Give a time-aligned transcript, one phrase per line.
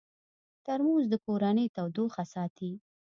[0.65, 2.71] ترموز د کورنۍ تودوخه ساتي.